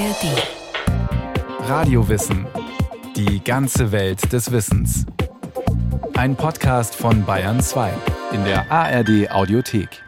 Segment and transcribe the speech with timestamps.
[0.00, 1.68] ARD.
[1.68, 2.46] Radiowissen.
[3.16, 5.04] Die ganze Welt des Wissens.
[6.14, 7.92] Ein Podcast von Bayern 2
[8.32, 10.02] in der ARD Audiothek.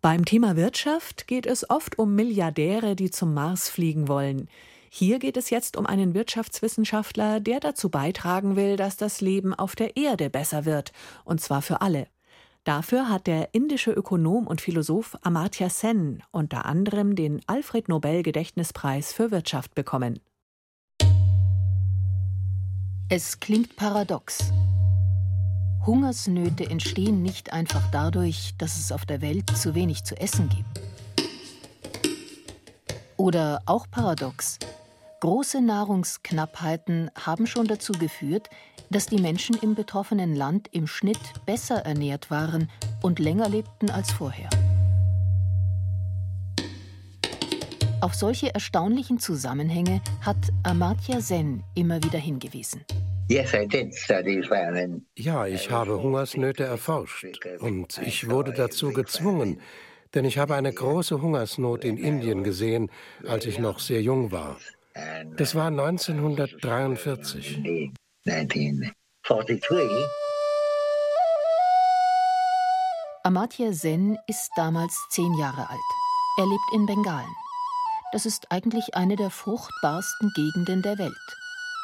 [0.00, 4.48] Beim Thema Wirtschaft geht es oft um Milliardäre, die zum Mars fliegen wollen.
[4.88, 9.76] Hier geht es jetzt um einen Wirtschaftswissenschaftler, der dazu beitragen will, dass das Leben auf
[9.76, 10.92] der Erde besser wird,
[11.26, 12.06] und zwar für alle.
[12.66, 19.12] Dafür hat der indische Ökonom und Philosoph Amartya Sen unter anderem den Alfred Nobel Gedächtnispreis
[19.12, 20.18] für Wirtschaft bekommen.
[23.08, 24.52] Es klingt paradox.
[25.86, 30.80] Hungersnöte entstehen nicht einfach dadurch, dass es auf der Welt zu wenig zu essen gibt.
[33.16, 34.58] Oder auch paradox.
[35.26, 38.48] Große Nahrungsknappheiten haben schon dazu geführt,
[38.90, 42.70] dass die Menschen im betroffenen Land im Schnitt besser ernährt waren
[43.02, 44.48] und länger lebten als vorher.
[48.00, 52.84] Auf solche erstaunlichen Zusammenhänge hat Amartya Sen immer wieder hingewiesen.
[55.16, 57.26] Ja, ich habe Hungersnöte erforscht
[57.58, 59.60] und ich wurde dazu gezwungen,
[60.14, 62.92] denn ich habe eine große Hungersnot in Indien gesehen,
[63.26, 64.56] als ich noch sehr jung war.
[65.36, 67.58] Das war 1943.
[68.24, 70.06] 1943.
[73.24, 75.78] Amartya Sen ist damals zehn Jahre alt.
[76.38, 77.34] Er lebt in Bengalen.
[78.12, 81.12] Das ist eigentlich eine der fruchtbarsten Gegenden der Welt.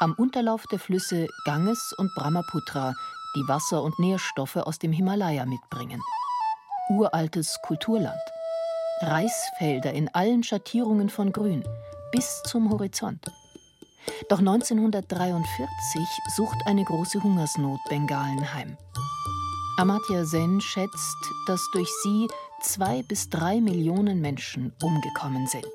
[0.00, 2.94] Am Unterlauf der Flüsse Ganges und Brahmaputra,
[3.36, 6.00] die Wasser und Nährstoffe aus dem Himalaya mitbringen.
[6.88, 8.22] Uraltes Kulturland.
[9.00, 11.64] Reisfelder in allen Schattierungen von Grün,
[12.12, 13.24] bis zum Horizont.
[14.28, 15.68] Doch 1943
[16.36, 18.76] sucht eine große Hungersnot Bengalen heim.
[19.78, 22.28] Amartya Sen schätzt, dass durch sie
[22.60, 25.66] zwei bis drei Millionen Menschen umgekommen sind.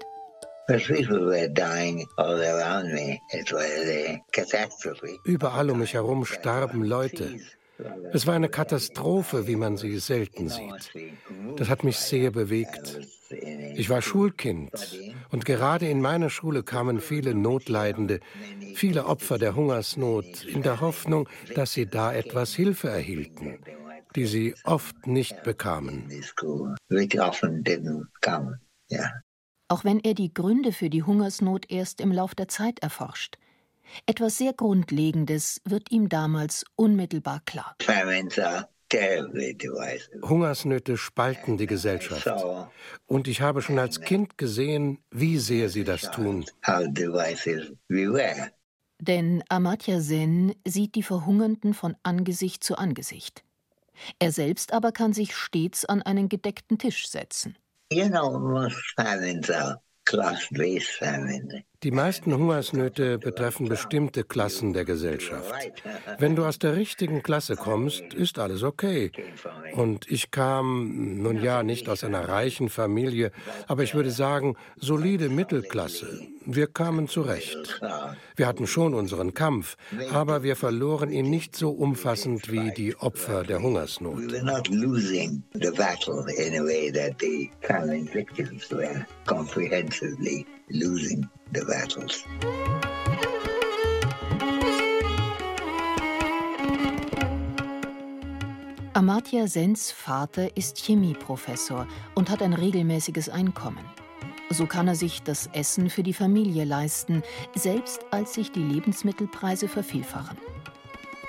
[5.24, 7.40] Überall um mich herum starben Leute.
[8.12, 10.92] Es war eine Katastrophe, wie man sie selten sieht.
[11.58, 13.00] Das hat mich sehr bewegt.
[13.76, 14.72] Ich war Schulkind
[15.32, 18.20] und gerade in meiner Schule kamen viele Notleidende,
[18.76, 23.60] viele Opfer der Hungersnot, in der Hoffnung, dass sie da etwas Hilfe erhielten,
[24.16, 26.10] die sie oft nicht bekamen.
[29.70, 33.38] Auch wenn er die Gründe für die Hungersnot erst im Lauf der Zeit erforscht.
[34.06, 37.76] Etwas sehr Grundlegendes wird ihm damals unmittelbar klar.
[40.24, 42.30] Hungersnöte spalten die Gesellschaft.
[43.06, 46.46] Und ich habe schon als Kind gesehen, wie sehr sie das tun.
[49.00, 53.44] Denn Amartya Sen sieht die Verhungernden von Angesicht zu Angesicht.
[54.20, 57.58] Er selbst aber kann sich stets an einen gedeckten Tisch setzen.
[57.92, 58.94] You know, most
[61.84, 65.54] die meisten Hungersnöte betreffen bestimmte Klassen der Gesellschaft.
[66.18, 69.12] Wenn du aus der richtigen Klasse kommst, ist alles okay.
[69.74, 73.32] Und ich kam, nun ja, nicht aus einer reichen Familie,
[73.68, 76.22] aber ich würde sagen, solide Mittelklasse.
[76.46, 77.80] Wir kamen zurecht.
[78.36, 79.76] Wir hatten schon unseren Kampf,
[80.12, 84.32] aber wir verloren ihn nicht so umfassend wie die Opfer der Hungersnot.
[89.98, 92.24] Comprehensively losing the battles.
[98.94, 103.86] Amartya Sens Vater ist Chemieprofessor und hat ein regelmäßiges Einkommen.
[104.50, 107.22] So kann er sich das Essen für die Familie leisten,
[107.54, 110.38] selbst als sich die Lebensmittelpreise vervielfachen.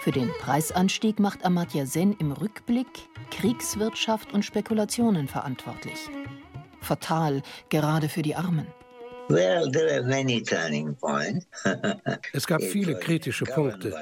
[0.00, 2.86] Für den Preisanstieg macht Amartya Sen im Rückblick
[3.30, 6.08] Kriegswirtschaft und Spekulationen verantwortlich.
[6.88, 8.66] Fatal, gerade für die Armen.
[12.32, 13.94] Es gab viele kritische Punkte.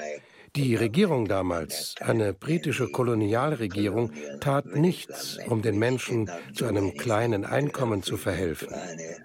[0.54, 8.03] Die Regierung damals, eine britische Kolonialregierung, tat nichts, um den Menschen zu einem kleinen Einkommen
[8.03, 8.68] zu verhelfen.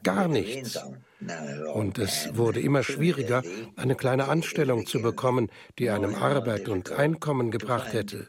[0.03, 0.79] Gar nichts.
[1.73, 3.43] Und es wurde immer schwieriger,
[3.75, 8.27] eine kleine Anstellung zu bekommen, die einem Arbeit und Einkommen gebracht hätte.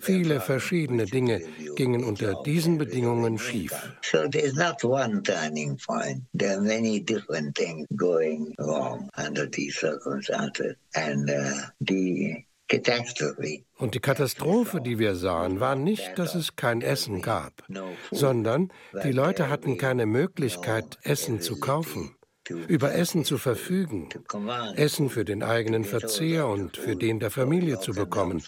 [0.00, 1.42] Viele verschiedene Dinge
[1.76, 3.72] gingen unter diesen Bedingungen schief.
[10.94, 12.44] And uh, the
[13.78, 17.64] und die Katastrophe, die wir sahen, war nicht, dass es kein Essen gab,
[18.10, 18.72] sondern
[19.04, 22.14] die Leute hatten keine Möglichkeit, Essen zu kaufen
[22.48, 24.08] über Essen zu verfügen,
[24.76, 28.42] Essen für den eigenen Verzehr und für den der Familie zu bekommen.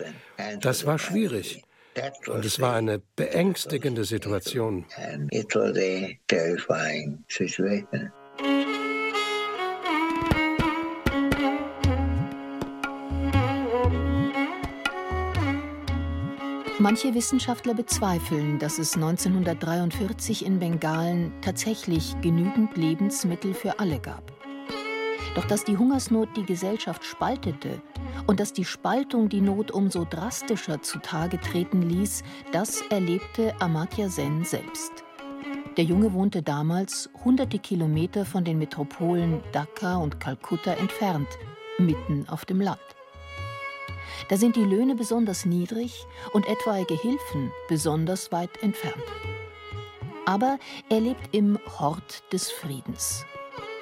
[0.61, 1.63] Das war schwierig.
[2.27, 4.85] Und es war eine beängstigende Situation.
[5.31, 8.11] It was a terrifying situation.
[16.85, 24.31] Manche Wissenschaftler bezweifeln, dass es 1943 in Bengalen tatsächlich genügend Lebensmittel für alle gab.
[25.35, 27.81] Doch dass die Hungersnot die Gesellschaft spaltete
[28.27, 32.23] und dass die Spaltung die Not umso drastischer zutage treten ließ,
[32.53, 34.93] das erlebte Amartya Sen selbst.
[35.79, 41.29] Der Junge wohnte damals hunderte Kilometer von den Metropolen Dhaka und Kalkutta entfernt,
[41.79, 42.79] mitten auf dem Land.
[44.29, 49.05] Da sind die Löhne besonders niedrig und etwaige Hilfen besonders weit entfernt.
[50.27, 53.25] Aber er lebt im Hort des Friedens.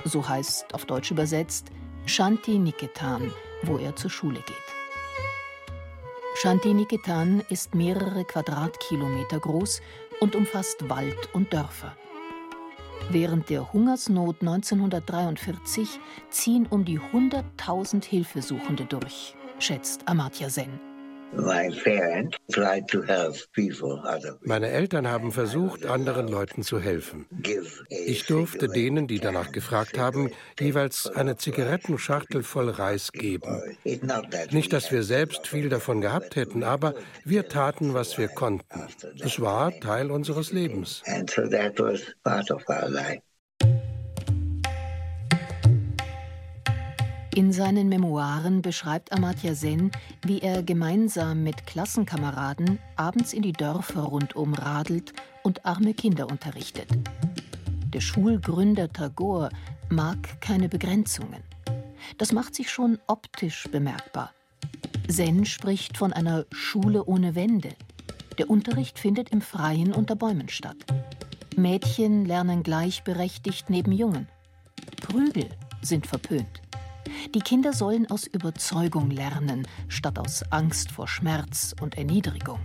[0.05, 1.69] So heißt auf Deutsch übersetzt
[2.06, 4.56] Shanti Niketan, wo er zur Schule geht.
[6.35, 9.81] Shanti Niketan ist mehrere Quadratkilometer groß
[10.21, 11.94] und umfasst Wald und Dörfer.
[13.11, 16.00] Während der Hungersnot 1943
[16.31, 20.81] ziehen um die 100.000 Hilfesuchende durch schätzt Amartya Sen.
[24.44, 27.26] Meine Eltern haben versucht, anderen Leuten zu helfen.
[27.88, 30.31] Ich durfte denen, die danach gefragt haben,
[30.61, 33.62] jeweils eine Zigarettenschachtel voll Reis geben.
[34.50, 36.94] Nicht, dass wir selbst viel davon gehabt hätten, aber
[37.25, 38.67] wir taten, was wir konnten.
[39.20, 41.03] Es war Teil unseres Lebens.
[47.34, 49.90] In seinen Memoiren beschreibt Amartya Sen,
[50.23, 56.88] wie er gemeinsam mit Klassenkameraden abends in die Dörfer rundum radelt und arme Kinder unterrichtet.
[57.87, 59.49] Der Schulgründer Tagore
[59.88, 61.43] mag keine Begrenzungen.
[62.19, 64.32] Das macht sich schon optisch bemerkbar.
[65.08, 67.70] Sen spricht von einer Schule ohne Wände.
[68.37, 70.76] Der Unterricht findet im Freien unter Bäumen statt.
[71.56, 74.29] Mädchen lernen gleichberechtigt neben Jungen.
[75.00, 75.49] Prügel
[75.81, 76.62] sind verpönt.
[77.35, 82.59] Die Kinder sollen aus Überzeugung lernen, statt aus Angst vor Schmerz und Erniedrigung.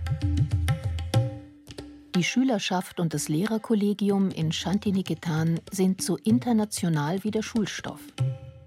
[2.14, 8.00] Die Schülerschaft und das Lehrerkollegium in Shantiniketan sind so international wie der Schulstoff.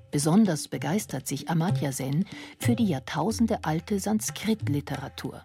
[0.10, 2.26] Besonders begeistert sich Amartya Sen
[2.60, 5.44] für die jahrtausendealte Sanskrit-Literatur.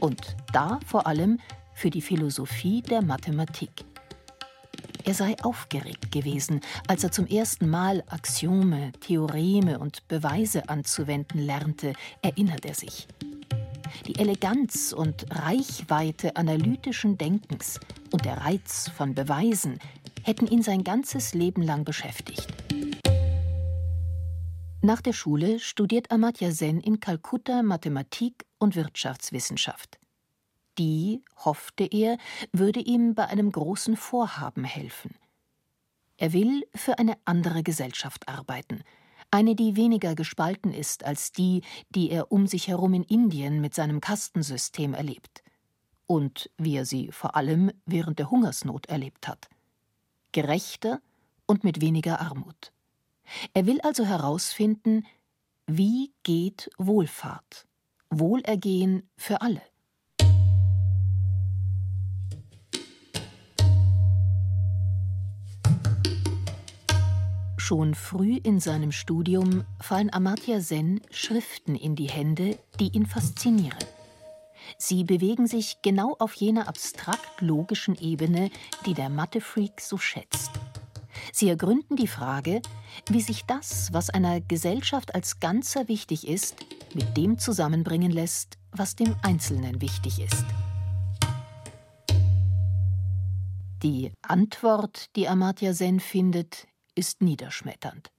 [0.00, 1.38] Und da vor allem
[1.74, 3.87] für die Philosophie der Mathematik.
[5.08, 11.94] Er sei aufgeregt gewesen, als er zum ersten Mal Axiome, Theoreme und Beweise anzuwenden lernte,
[12.20, 13.08] erinnert er sich.
[14.06, 17.80] Die Eleganz und Reichweite analytischen Denkens
[18.12, 19.78] und der Reiz von Beweisen
[20.24, 22.46] hätten ihn sein ganzes Leben lang beschäftigt.
[24.82, 29.97] Nach der Schule studiert Amartya Sen in Kalkutta Mathematik und Wirtschaftswissenschaft.
[30.78, 32.18] Die, hoffte er,
[32.52, 35.14] würde ihm bei einem großen Vorhaben helfen.
[36.16, 38.82] Er will für eine andere Gesellschaft arbeiten,
[39.30, 43.74] eine, die weniger gespalten ist als die, die er um sich herum in Indien mit
[43.74, 45.42] seinem Kastensystem erlebt
[46.06, 49.48] und wie er sie vor allem während der Hungersnot erlebt hat.
[50.32, 51.00] Gerechter
[51.46, 52.72] und mit weniger Armut.
[53.52, 55.06] Er will also herausfinden,
[55.66, 57.66] wie geht Wohlfahrt,
[58.08, 59.60] Wohlergehen für alle.
[67.68, 73.84] Schon früh in seinem Studium fallen Amartya Sen Schriften in die Hände, die ihn faszinieren.
[74.78, 78.50] Sie bewegen sich genau auf jener abstrakt logischen Ebene,
[78.86, 80.52] die der Mathe-Freak so schätzt.
[81.30, 82.62] Sie ergründen die Frage,
[83.10, 86.56] wie sich das, was einer Gesellschaft als Ganzer wichtig ist,
[86.94, 90.46] mit dem zusammenbringen lässt, was dem Einzelnen wichtig ist.
[93.82, 96.66] Die Antwort, die Amartya Sen findet,
[96.98, 98.10] ist niederschmetternd.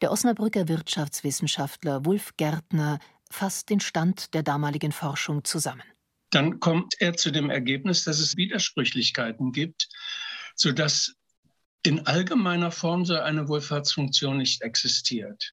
[0.00, 2.98] Der Osnabrücker Wirtschaftswissenschaftler Wulf Gärtner
[3.30, 5.82] fasst den Stand der damaligen Forschung zusammen.
[6.30, 9.88] Dann kommt er zu dem Ergebnis, dass es Widersprüchlichkeiten gibt,
[10.54, 11.14] sodass
[11.82, 15.52] in allgemeiner Form so eine Wohlfahrtsfunktion nicht existiert.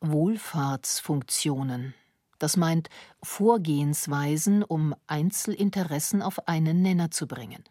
[0.00, 1.94] Wohlfahrtsfunktionen.
[2.38, 2.88] Das meint
[3.22, 7.64] Vorgehensweisen, um Einzelinteressen auf einen Nenner zu bringen.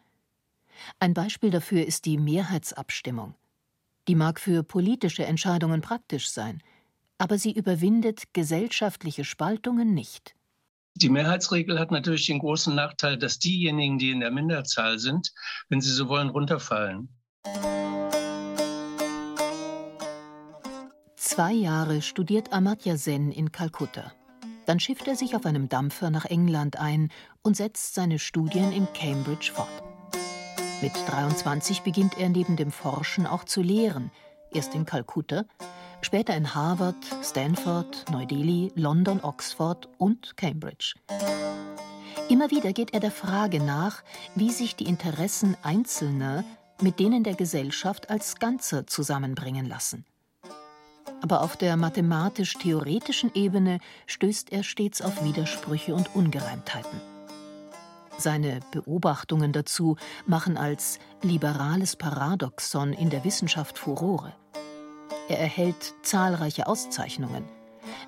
[1.00, 3.34] Ein Beispiel dafür ist die Mehrheitsabstimmung.
[4.08, 6.62] Die mag für politische Entscheidungen praktisch sein,
[7.18, 10.34] aber sie überwindet gesellschaftliche Spaltungen nicht.
[10.94, 15.32] Die Mehrheitsregel hat natürlich den großen Nachteil, dass diejenigen, die in der Minderzahl sind,
[15.68, 17.08] wenn sie so wollen, runterfallen.
[21.14, 24.12] Zwei Jahre studiert Amartya Sen in Kalkutta.
[24.66, 27.10] Dann schifft er sich auf einem Dampfer nach England ein
[27.42, 29.87] und setzt seine Studien in Cambridge fort.
[30.80, 34.12] Mit 23 beginnt er neben dem Forschen auch zu lehren,
[34.52, 35.44] erst in Kalkutta,
[36.02, 40.94] später in Harvard, Stanford, Neu-Delhi, London, Oxford und Cambridge.
[42.28, 44.04] Immer wieder geht er der Frage nach,
[44.36, 46.44] wie sich die Interessen Einzelner
[46.80, 50.04] mit denen der Gesellschaft als Ganze zusammenbringen lassen.
[51.22, 57.17] Aber auf der mathematisch-theoretischen Ebene stößt er stets auf Widersprüche und Ungereimtheiten.
[58.18, 59.96] Seine Beobachtungen dazu
[60.26, 64.34] machen als liberales Paradoxon in der Wissenschaft Furore.
[65.28, 67.44] Er erhält zahlreiche Auszeichnungen.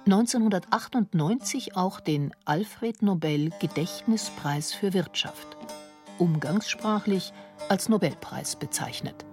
[0.06, 5.56] 1998 auch den Alfred Nobel Gedächtnispreis für Wirtschaft.
[6.18, 7.32] Umgangssprachlich
[7.68, 9.24] als Nobelpreis bezeichnet.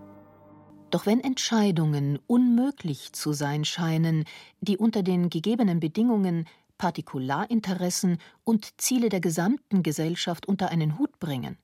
[0.92, 4.26] Doch wenn Entscheidungen unmöglich zu sein scheinen,
[4.62, 6.46] die unter den gegebenen Bedingungen
[6.78, 11.58] Partikularinteressen und Ziele der gesamten Gesellschaft unter einen Hut bringen,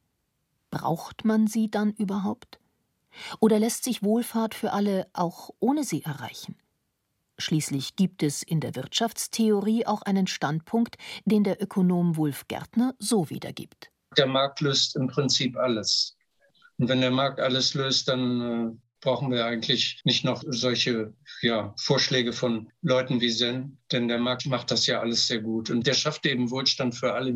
[0.69, 2.59] braucht man sie dann überhaupt?
[3.39, 6.55] Oder lässt sich Wohlfahrt für alle auch ohne sie erreichen?
[7.37, 13.29] Schließlich gibt es in der Wirtschaftstheorie auch einen Standpunkt, den der Ökonom Wulf Gärtner so
[13.29, 13.91] wiedergibt.
[14.17, 16.15] Der Markt löst im Prinzip alles.
[16.77, 18.71] Und wenn der Markt alles löst, dann äh,
[19.03, 24.45] brauchen wir eigentlich nicht noch solche ja, Vorschläge von Leuten wie Zen, denn der Markt
[24.45, 27.33] macht das ja alles sehr gut und der schafft eben Wohlstand für alle.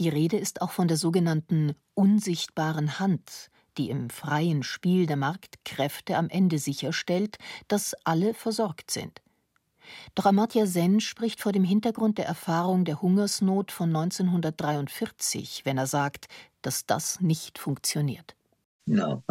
[0.00, 6.16] Die Rede ist auch von der sogenannten unsichtbaren Hand, die im freien Spiel der Marktkräfte
[6.16, 7.36] am Ende sicherstellt,
[7.68, 9.20] dass alle versorgt sind.
[10.14, 15.86] Doch Amartya Sen spricht vor dem Hintergrund der Erfahrung der Hungersnot von 1943, wenn er
[15.86, 16.26] sagt,
[16.62, 18.34] dass das nicht funktioniert.
[18.86, 19.22] No.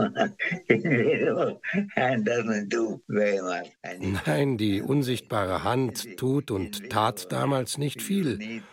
[4.25, 8.63] Nein, die unsichtbare Hand tut und tat damals nicht viel.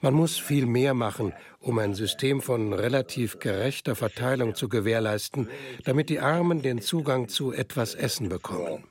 [0.00, 5.48] Man muss viel mehr machen, um ein System von relativ gerechter Verteilung zu gewährleisten,
[5.84, 8.84] damit die Armen den Zugang zu etwas Essen bekommen.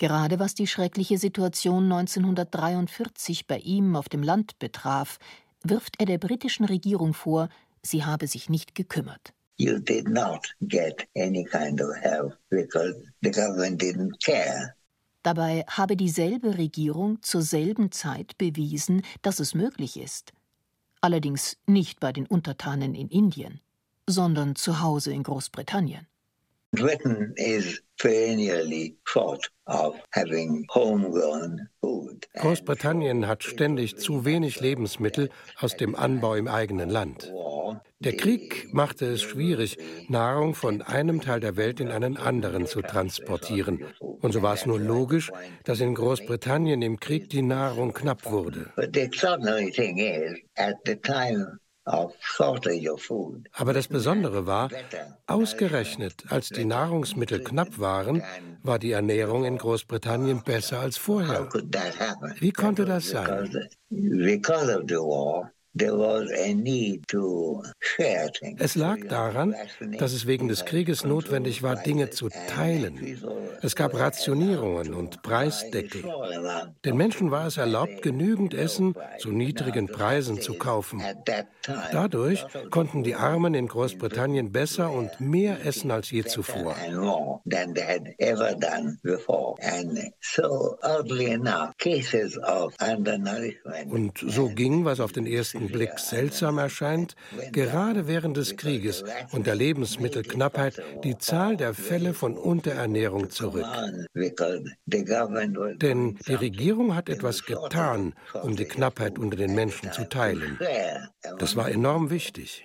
[0.00, 5.18] Gerade was die schreckliche Situation 1943 bei ihm auf dem Land betraf,
[5.62, 7.48] wirft er der britischen Regierung vor,
[7.82, 9.32] sie habe sich nicht gekümmert.
[9.56, 14.74] You did not get any kind of help because the government didn't care.
[15.24, 20.32] Dabei habe dieselbe Regierung zur selben Zeit bewiesen, dass es möglich ist.
[21.00, 23.60] Allerdings nicht bei den Untertanen in Indien,
[24.06, 26.06] sondern zu Hause in Großbritannien.
[26.72, 32.26] Britain is perennially thought of having homegrown food.
[32.34, 37.32] Großbritannien hat ständig zu wenig Lebensmittel aus dem Anbau im eigenen Land.
[38.00, 42.82] Der Krieg machte es schwierig, Nahrung von einem Teil der Welt in einen anderen zu
[42.82, 43.84] transportieren.
[43.98, 45.32] Und so war es nur logisch,
[45.64, 48.72] dass in Großbritannien im Krieg die Nahrung knapp wurde.
[48.76, 51.58] But the extraordinary thing is, at the time
[53.52, 54.70] aber das Besondere war,
[55.26, 58.22] ausgerechnet als die Nahrungsmittel knapp waren,
[58.62, 61.48] war die Ernährung in Großbritannien besser als vorher.
[62.38, 63.68] Wie konnte das sein?
[68.58, 69.54] Es lag daran,
[69.98, 73.18] dass es wegen des Krieges notwendig war, Dinge zu teilen.
[73.62, 76.04] Es gab Rationierungen und Preisdeckel.
[76.84, 81.02] Den Menschen war es erlaubt, genügend Essen zu niedrigen Preisen zu kaufen.
[81.92, 86.74] Dadurch konnten die Armen in Großbritannien besser und mehr essen als je zuvor.
[93.90, 97.16] Und so ging, was auf den ersten Blick seltsam erscheint,
[97.52, 103.66] gerade während des Krieges und der Lebensmittelknappheit die Zahl der Fälle von Unterernährung zurück.
[104.86, 110.58] Denn die Regierung hat etwas getan, um die Knappheit unter den Menschen zu teilen.
[111.38, 112.62] Das war enorm wichtig.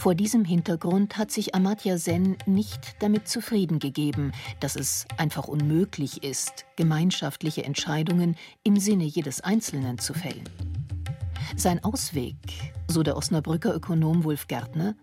[0.00, 6.22] Vor diesem Hintergrund hat sich Amartya Sen nicht damit zufrieden gegeben, dass es einfach unmöglich
[6.22, 10.48] ist, gemeinschaftliche Entscheidungen im Sinne jedes Einzelnen zu fällen.
[11.54, 12.36] Sein Ausweg,
[12.88, 14.94] so der Osnabrücker Ökonom Wolf Gärtner,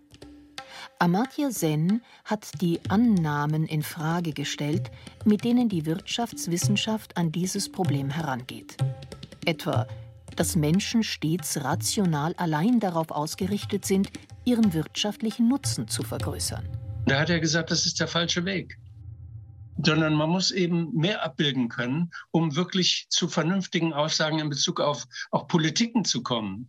[0.98, 4.90] Amartya Sen hat die Annahmen in Frage gestellt,
[5.24, 8.76] mit denen die Wirtschaftswissenschaft an dieses Problem herangeht.
[9.44, 9.86] Etwa,
[10.36, 14.10] dass Menschen stets rational allein darauf ausgerichtet sind,
[14.44, 16.68] ihren wirtschaftlichen Nutzen zu vergrößern.
[17.06, 18.78] Da hat er gesagt, das ist der falsche Weg.
[19.82, 25.06] Sondern man muss eben mehr abbilden können, um wirklich zu vernünftigen Aussagen in Bezug auf
[25.30, 26.68] auch Politiken zu kommen.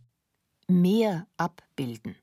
[0.68, 2.14] Mehr abbilden.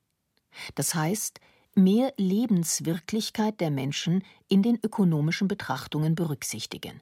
[0.76, 1.40] Das heißt,
[1.76, 7.02] mehr Lebenswirklichkeit der Menschen in den ökonomischen Betrachtungen berücksichtigen.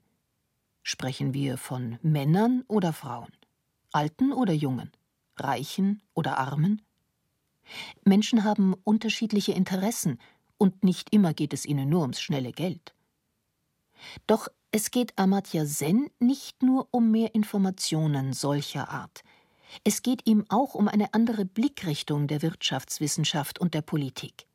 [0.83, 3.31] Sprechen wir von Männern oder Frauen,
[3.95, 4.91] Alten oder Jungen,
[5.37, 6.81] Reichen oder Armen,
[8.03, 10.19] Menschen haben unterschiedliche Interessen
[10.57, 12.93] und nicht immer geht es ihnen nur ums schnelle Geld.
[14.27, 19.23] Doch Es geht Amartya Sen nicht nur um mehr Informationen solcher Art.
[19.85, 24.47] Es geht ihm auch um eine andere Blickrichtung der Wirtschaftswissenschaft und der Politik.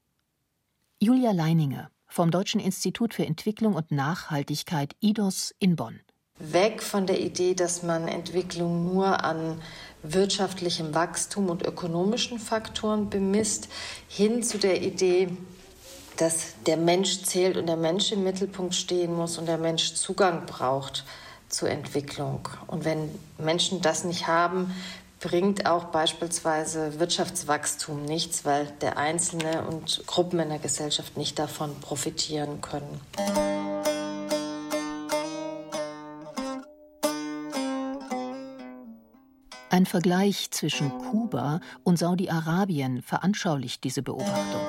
[1.01, 6.01] Julia Leininger vom Deutschen Institut für Entwicklung und Nachhaltigkeit IDOS in Bonn.
[6.41, 9.61] Weg von der Idee, dass man Entwicklung nur an
[10.03, 13.69] wirtschaftlichem Wachstum und ökonomischen Faktoren bemisst,
[14.09, 15.29] hin zu der Idee,
[16.17, 20.47] dass der Mensch zählt und der Mensch im Mittelpunkt stehen muss und der Mensch Zugang
[20.47, 21.05] braucht
[21.49, 22.49] zur Entwicklung.
[22.67, 24.75] Und wenn Menschen das nicht haben,
[25.21, 31.79] bringt auch beispielsweise Wirtschaftswachstum nichts, weil der Einzelne und Gruppen in der Gesellschaft nicht davon
[31.81, 33.01] profitieren können.
[39.73, 44.61] Ein Vergleich zwischen Kuba und Saudi-Arabien veranschaulicht diese Beobachtung.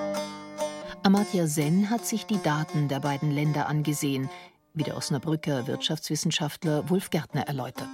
[1.01, 4.29] Amartya Sen hat sich die Daten der beiden Länder angesehen,
[4.75, 7.89] wie der Osnabrücker Wirtschaftswissenschaftler Wolf Gärtner erläutert.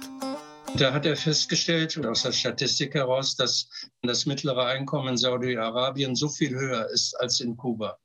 [0.76, 3.70] Da hat er festgestellt aus der Statistik heraus, dass
[4.02, 7.98] das mittlere Einkommen in Saudi-Arabien so viel höher ist als in Kuba.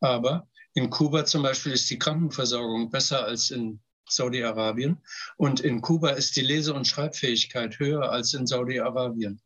[0.00, 4.98] Aber in Kuba zum Beispiel ist die Krankenversorgung besser als in Saudi-Arabien.
[5.36, 9.40] Und in Kuba ist die Lese- und Schreibfähigkeit höher als in Saudi-Arabien.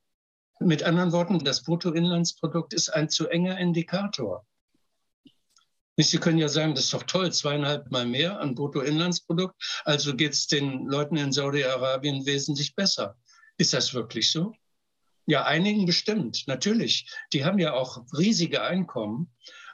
[0.60, 4.46] Mit anderen Worten, das Bruttoinlandsprodukt ist ein zu enger Indikator.
[5.96, 10.32] Sie können ja sagen, das ist doch toll, zweieinhalb Mal mehr an Bruttoinlandsprodukt, also geht
[10.32, 13.16] es den Leuten in Saudi-Arabien wesentlich besser.
[13.58, 14.54] Ist das wirklich so?
[15.26, 17.10] Ja, einigen bestimmt, natürlich.
[17.32, 19.30] Die haben ja auch riesige Einkommen,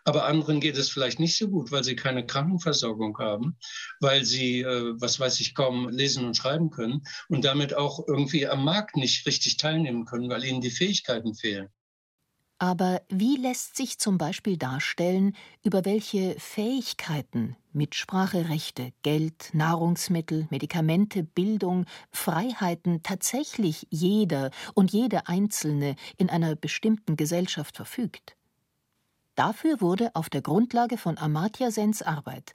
[0.06, 3.58] aber anderen geht es vielleicht nicht so gut, weil sie keine Krankenversorgung haben,
[4.00, 8.46] weil sie, äh, was weiß ich, kaum lesen und schreiben können und damit auch irgendwie
[8.46, 11.68] am Markt nicht richtig teilnehmen können, weil ihnen die Fähigkeiten fehlen.
[12.58, 21.84] Aber wie lässt sich zum Beispiel darstellen, über welche Fähigkeiten, Mitspracherechte, Geld, Nahrungsmittel, Medikamente, Bildung,
[22.12, 28.36] Freiheiten tatsächlich jeder und jede Einzelne in einer bestimmten Gesellschaft verfügt?
[29.36, 32.54] Dafür wurde auf der Grundlage von Amartya Sens Arbeit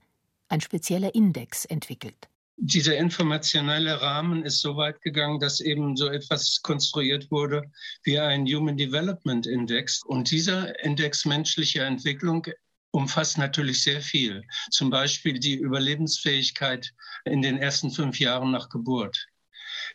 [0.49, 2.27] ein spezieller Index entwickelt
[2.63, 7.63] dieser informationelle Rahmen ist so weit gegangen, dass eben so etwas konstruiert wurde
[8.03, 10.03] wie ein Human Development Index.
[10.05, 12.45] Und dieser Index menschlicher Entwicklung
[12.91, 14.43] umfasst natürlich sehr viel.
[14.69, 16.93] Zum Beispiel die Überlebensfähigkeit
[17.25, 19.25] in den ersten fünf Jahren nach Geburt,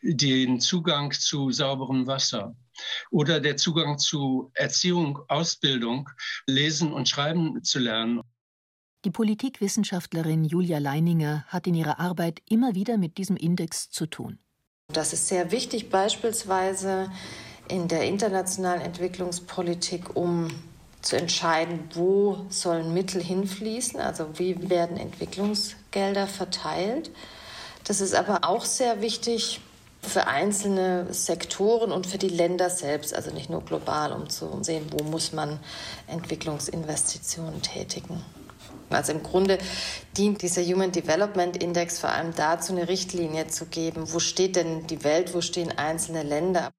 [0.02, 2.56] den Zugang zu sauberem Wasser
[3.10, 6.08] oder der Zugang zu Erziehung, Ausbildung,
[6.46, 8.20] Lesen und Schreiben zu lernen.
[9.04, 14.38] Die Politikwissenschaftlerin Julia Leininger hat in ihrer Arbeit immer wieder mit diesem Index zu tun.
[14.92, 17.10] Das ist sehr wichtig, beispielsweise
[17.68, 20.48] in der internationalen Entwicklungspolitik, um
[21.02, 27.10] zu entscheiden, wo sollen Mittel hinfließen, also wie werden Entwicklungsgelder verteilt.
[27.84, 29.60] Das ist aber auch sehr wichtig
[30.06, 34.86] für einzelne Sektoren und für die Länder selbst, also nicht nur global, um zu sehen,
[34.90, 35.58] wo muss man
[36.06, 38.24] Entwicklungsinvestitionen tätigen.
[38.90, 39.58] Also im Grunde
[40.16, 44.12] dient dieser Human Development Index vor allem dazu, eine Richtlinie zu geben.
[44.12, 46.70] Wo steht denn die Welt, wo stehen einzelne Länder?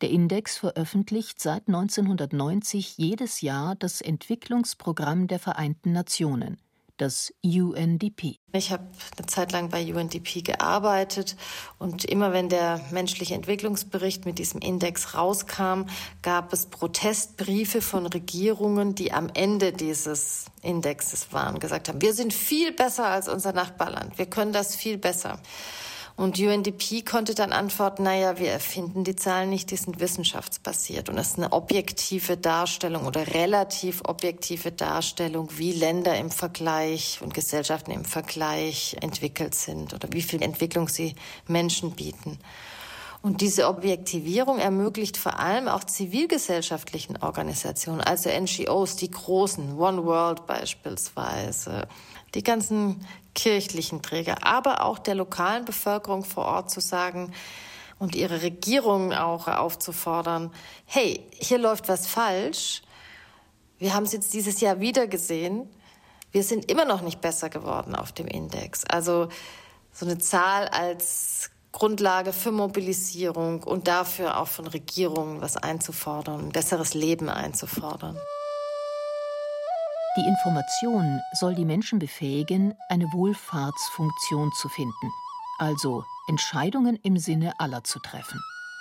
[0.00, 6.58] Der Index veröffentlicht seit 1990 jedes Jahr das Entwicklungsprogramm der Vereinten Nationen
[6.98, 8.38] das UNDP.
[8.52, 11.36] Ich habe eine Zeit lang bei UNDP gearbeitet
[11.78, 15.84] und immer wenn der menschliche Entwicklungsbericht mit diesem Index rauskam,
[16.22, 22.32] gab es Protestbriefe von Regierungen, die am Ende dieses Indexes waren, gesagt haben, wir sind
[22.32, 25.40] viel besser als unser Nachbarland, wir können das viel besser.
[26.18, 31.08] Und UNDP konnte dann antworten, naja, wir erfinden die Zahlen nicht, die sind wissenschaftsbasiert.
[31.08, 37.34] Und das ist eine objektive Darstellung oder relativ objektive Darstellung, wie Länder im Vergleich und
[37.34, 41.14] Gesellschaften im Vergleich entwickelt sind oder wie viel Entwicklung sie
[41.46, 42.40] Menschen bieten.
[43.22, 50.48] Und diese Objektivierung ermöglicht vor allem auch zivilgesellschaftlichen Organisationen, also NGOs, die großen, One World
[50.48, 51.86] beispielsweise,
[52.34, 53.06] die ganzen
[53.38, 57.32] kirchlichen Träger, aber auch der lokalen Bevölkerung vor Ort zu sagen
[58.00, 60.52] und ihre Regierungen auch aufzufordern,
[60.86, 62.82] hey, hier läuft was falsch.
[63.78, 65.70] Wir haben es jetzt dieses Jahr wieder gesehen.
[66.32, 68.84] Wir sind immer noch nicht besser geworden auf dem Index.
[68.84, 69.28] Also
[69.92, 76.52] so eine Zahl als Grundlage für Mobilisierung und dafür auch von Regierungen was einzufordern, ein
[76.52, 78.18] besseres Leben einzufordern.
[80.16, 85.12] Die Information soll die Menschen befähigen, eine Wohlfahrtsfunktion zu finden,
[85.58, 88.40] also Entscheidungen im Sinne aller zu treffen.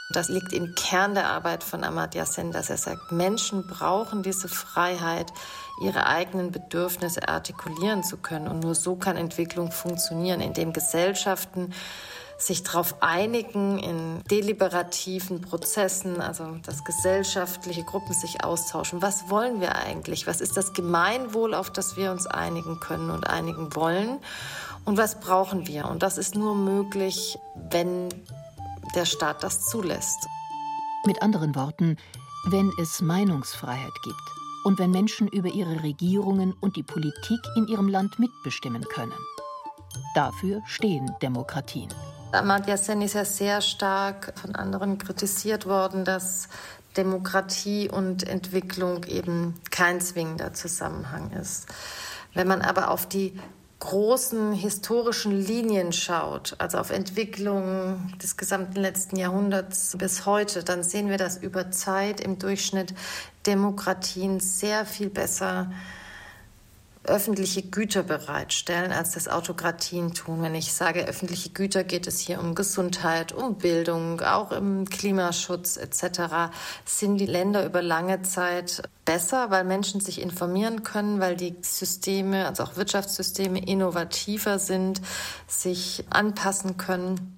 [0.09, 4.47] Das liegt im Kern der Arbeit von Amartya Sen, dass er sagt, Menschen brauchen diese
[4.47, 5.33] Freiheit,
[5.83, 8.47] ihre eigenen Bedürfnisse artikulieren zu können.
[8.47, 11.73] Und nur so kann Entwicklung funktionieren, indem Gesellschaften
[12.37, 19.01] sich darauf einigen in deliberativen Prozessen, also dass gesellschaftliche Gruppen sich austauschen.
[19.01, 20.27] Was wollen wir eigentlich?
[20.27, 24.19] Was ist das Gemeinwohl, auf das wir uns einigen können und einigen wollen?
[24.85, 25.89] Und was brauchen wir?
[25.89, 27.37] Und das ist nur möglich,
[27.71, 28.09] wenn
[28.95, 30.27] der Staat das zulässt.
[31.05, 31.97] Mit anderen Worten,
[32.45, 34.15] wenn es Meinungsfreiheit gibt
[34.63, 39.17] und wenn Menschen über ihre Regierungen und die Politik in ihrem Land mitbestimmen können.
[40.13, 41.89] Dafür stehen Demokratien.
[42.37, 46.47] Amartya Sen ist ja sehr stark von anderen kritisiert worden, dass
[46.95, 51.67] Demokratie und Entwicklung eben kein zwingender Zusammenhang ist.
[52.33, 53.39] Wenn man aber auf die
[53.79, 61.09] großen historischen Linien schaut, also auf Entwicklung des gesamten letzten Jahrhunderts bis heute, dann sehen
[61.09, 62.95] wir, dass über Zeit im Durchschnitt
[63.45, 65.71] Demokratien sehr viel besser
[67.07, 70.41] öffentliche Güter bereitstellen, als das Autokratien tun.
[70.41, 75.77] Wenn ich sage öffentliche Güter, geht es hier um Gesundheit, um Bildung, auch im Klimaschutz
[75.77, 76.51] etc.
[76.85, 82.45] Sind die Länder über lange Zeit besser, weil Menschen sich informieren können, weil die Systeme,
[82.47, 85.01] also auch Wirtschaftssysteme, innovativer sind,
[85.47, 87.37] sich anpassen können.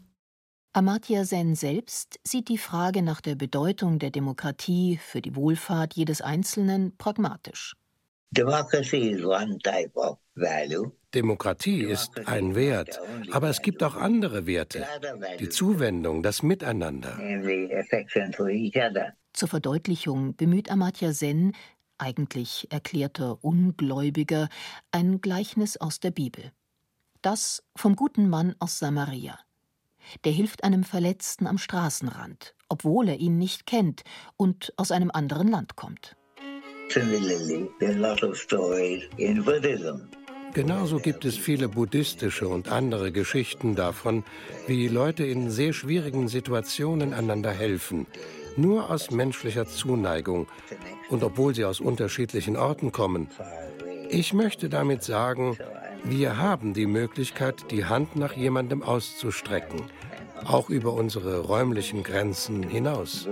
[0.71, 6.21] Amartya Sen selbst sieht die Frage nach der Bedeutung der Demokratie für die Wohlfahrt jedes
[6.21, 7.75] Einzelnen pragmatisch.
[11.15, 12.99] Demokratie ist ein Wert,
[13.31, 14.85] aber es gibt auch andere Werte.
[15.39, 17.17] Die Zuwendung, das Miteinander.
[19.33, 21.55] Zur Verdeutlichung bemüht Amartya Sen,
[21.97, 24.49] eigentlich erklärter Ungläubiger,
[24.91, 26.51] ein Gleichnis aus der Bibel.
[27.21, 29.39] Das vom guten Mann aus Samaria.
[30.23, 34.03] Der hilft einem Verletzten am Straßenrand, obwohl er ihn nicht kennt
[34.37, 36.15] und aus einem anderen Land kommt.
[40.53, 44.23] Genauso gibt es viele buddhistische und andere Geschichten davon,
[44.65, 48.07] wie Leute in sehr schwierigen Situationen einander helfen,
[48.57, 50.47] nur aus menschlicher Zuneigung
[51.09, 53.27] und obwohl sie aus unterschiedlichen Orten kommen.
[54.09, 55.57] Ich möchte damit sagen,
[56.03, 59.83] wir haben die Möglichkeit, die Hand nach jemandem auszustrecken
[60.49, 63.27] auch über unsere räumlichen Grenzen hinaus.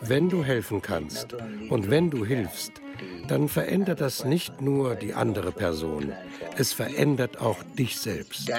[0.00, 1.36] Wenn du helfen kannst
[1.68, 2.72] und wenn du hilfst,
[3.28, 6.12] dann verändert das nicht nur die andere Person,
[6.56, 8.50] es verändert auch dich selbst.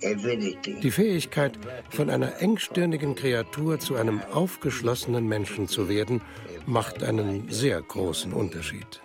[0.00, 1.58] Die Fähigkeit,
[1.90, 6.20] von einer engstirnigen Kreatur zu einem aufgeschlossenen Menschen zu werden,
[6.66, 9.00] macht einen sehr großen Unterschied.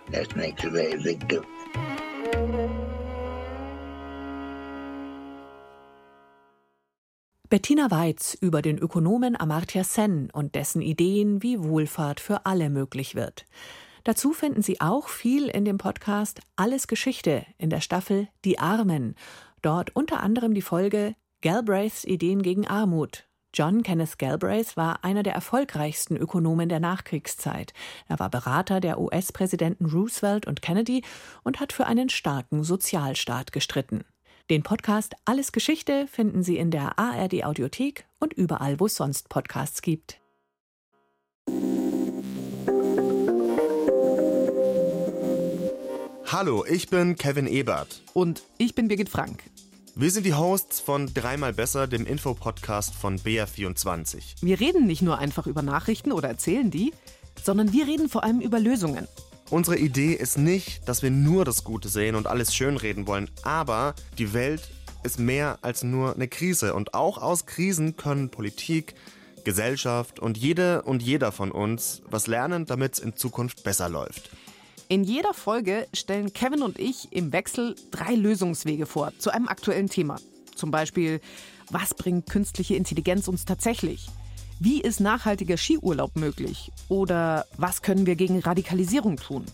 [7.54, 13.14] Bettina Weiz über den Ökonomen Amartya Sen und dessen Ideen, wie Wohlfahrt für alle möglich
[13.14, 13.46] wird.
[14.02, 19.14] Dazu finden Sie auch viel in dem Podcast Alles Geschichte in der Staffel Die Armen.
[19.62, 23.28] Dort unter anderem die Folge Galbraiths Ideen gegen Armut.
[23.54, 27.72] John Kenneth Galbraith war einer der erfolgreichsten Ökonomen der Nachkriegszeit.
[28.08, 31.04] Er war Berater der US-Präsidenten Roosevelt und Kennedy
[31.44, 34.04] und hat für einen starken Sozialstaat gestritten.
[34.50, 39.30] Den Podcast Alles Geschichte finden Sie in der ARD Audiothek und überall, wo es sonst
[39.30, 40.20] Podcasts gibt.
[46.26, 48.02] Hallo, ich bin Kevin Ebert.
[48.12, 49.44] Und ich bin Birgit Frank.
[49.94, 54.42] Wir sind die Hosts von Dreimal Besser, dem Infopodcast von BR24.
[54.42, 56.92] Wir reden nicht nur einfach über Nachrichten oder erzählen die,
[57.42, 59.08] sondern wir reden vor allem über Lösungen.
[59.50, 63.94] Unsere Idee ist nicht, dass wir nur das Gute sehen und alles schönreden wollen, aber
[64.18, 64.62] die Welt
[65.02, 68.94] ist mehr als nur eine Krise und auch aus Krisen können Politik,
[69.44, 74.30] Gesellschaft und jede und jeder von uns was lernen, damit es in Zukunft besser läuft.
[74.88, 79.88] In jeder Folge stellen Kevin und ich im Wechsel drei Lösungswege vor zu einem aktuellen
[79.88, 80.16] Thema.
[80.54, 81.20] Zum Beispiel,
[81.70, 84.06] was bringt künstliche Intelligenz uns tatsächlich?
[84.60, 86.70] Wie ist nachhaltiger Skiurlaub möglich?
[86.88, 89.44] Oder was können wir gegen Radikalisierung tun?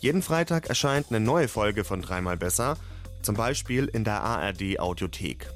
[0.00, 2.76] Jeden Freitag erscheint eine neue Folge von Dreimal Besser,
[3.22, 5.48] zum Beispiel in der ARD Audiothek.